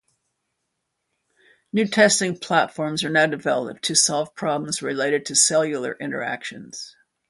New 1.71 1.85
testing 1.85 2.35
platforms 2.35 3.03
are 3.03 3.11
now 3.11 3.27
developed 3.27 3.83
to 3.83 3.93
solve 3.93 4.33
problems 4.33 4.81
related 4.81 5.27
to 5.27 5.35
cellular 5.35 5.95
interactions. 5.99 6.95